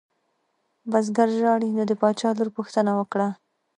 بزګر 0.91 1.29
ژاړي 1.39 1.69
نو 1.77 1.83
د 1.89 1.91
باچا 2.01 2.29
لور 2.37 2.49
پوښتنه 2.57 2.91
وکړه. 2.99 3.27